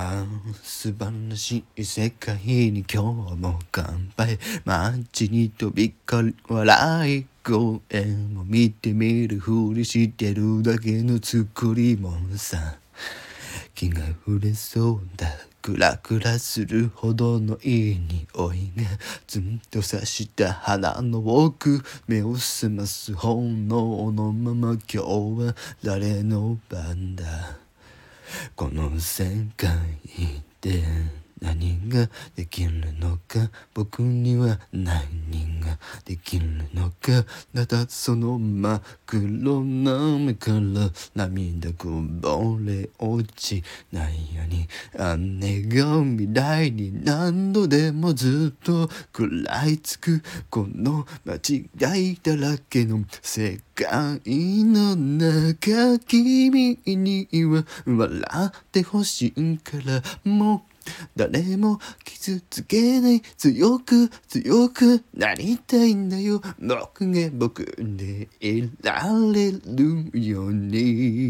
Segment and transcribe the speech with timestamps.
[0.00, 0.26] ああ
[0.62, 4.38] 素晴らしい世界に今日も乾杯。
[4.64, 7.80] 街に飛び交う笑い声
[8.32, 12.76] も見てみるふりしてるだけの作り物さ。
[13.74, 15.26] 気が触れそうだ。
[15.60, 18.84] クラクラするほどのいい匂いが。
[19.26, 21.82] ずっと刺した鼻の奥。
[22.06, 24.74] 目を覚ます本能のまま。
[24.74, 27.67] 今日は誰の番だ？
[28.58, 29.24] この世
[29.56, 29.70] 界
[30.60, 30.82] で
[31.88, 33.50] ができるのか？
[33.74, 37.24] 僕には何ができるのか？
[37.54, 40.58] ただその真っ黒な目から
[41.14, 44.68] 涙こぼれ落ちないように
[45.40, 60.77] 姉が未来に何度でもずっと食らいつくこの間違いだらけの世界の中君には笑ってほしいからもう
[61.16, 66.40] 誰も傷つけない強く強くなりたいんだよ。
[66.60, 71.27] 僕が僕でいられるように。